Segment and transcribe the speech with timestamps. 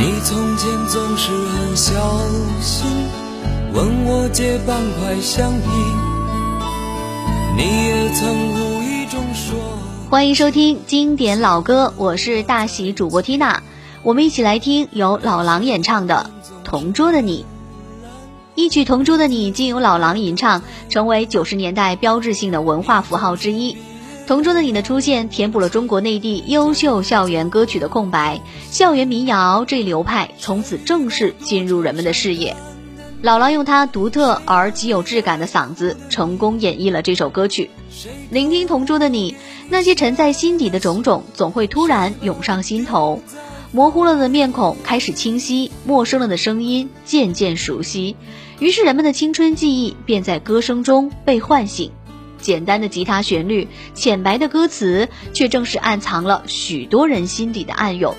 [0.00, 1.92] 你从前总是很小
[2.62, 2.86] 心，
[3.74, 5.68] 问我借半块橡皮。
[7.54, 9.58] 你也曾无意中说。
[10.08, 13.62] 欢迎收听经典老歌，我是大喜主播缇娜，
[14.02, 16.30] 我们一起来听由老狼演唱的
[16.64, 17.44] 《同桌的你》。
[18.54, 23.76] 一曲《同桌的你》经由老狼吟唱，成为九十年代标志性的文化符号之一。
[24.26, 28.40] 同桌的你的出现，填补了中国内地优秀校园歌曲的空白，
[28.70, 32.54] 校园民谣这一流派从此正式进入人们的视野。
[33.22, 37.70] 老狼用他独特而极有质感的嗓子，成功演绎了这首歌曲。
[38.30, 39.34] 聆听同桌的你，
[39.68, 43.20] 那些沉在心底的种种，总会突然涌上心头。
[43.72, 48.16] 模糊了的面孔开始清晰，陌生了的声音渐渐熟悉，
[48.58, 51.90] 于是人们的青春记忆便在歌声中被唤醒。
[52.40, 58.14] 简单的吉他旋律，浅白的歌词，却正是暗藏了许多人心底的暗涌。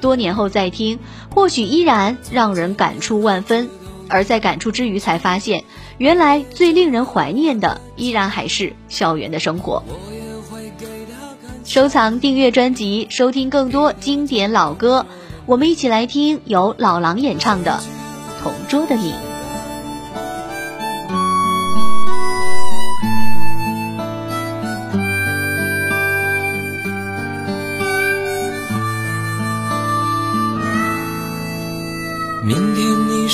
[0.00, 0.98] 多年后再听，
[1.34, 3.68] 或许依然让人感触万分。
[4.08, 5.62] 而在感触之余，才发现，
[5.96, 9.84] 原来最令人怀念的，依然还是校园的生活。
[11.64, 15.06] 收藏、订阅专辑，收听更多经典老歌。
[15.46, 17.80] 我们一起来听由老狼演唱的
[18.42, 19.12] 《同桌的你》。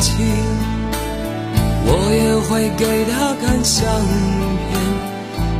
[0.00, 0.14] 情，
[1.88, 3.84] 我也会给他看相
[4.68, 4.72] 片，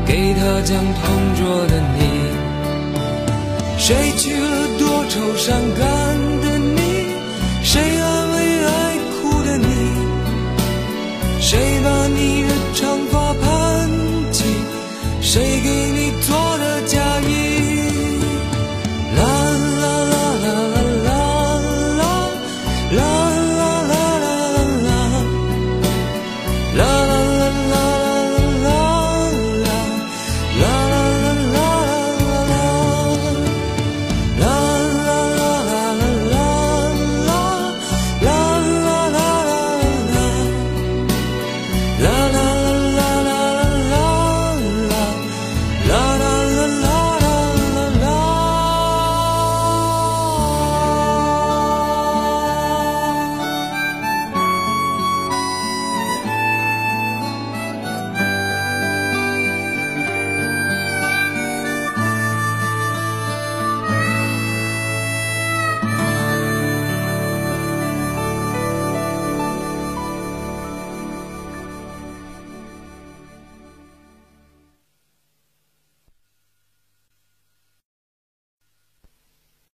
[0.06, 1.98] 给他讲同桌的你。
[3.78, 4.47] 谁娶了
[4.78, 5.84] 多愁善感
[6.42, 6.80] 的你？
[7.62, 8.00] 谁